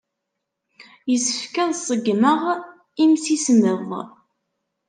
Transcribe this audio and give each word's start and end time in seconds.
Yessefk 1.11 1.55
ad 1.63 1.71
ṣeggmeɣ 1.87 2.41
imsismeḍ. 3.03 3.89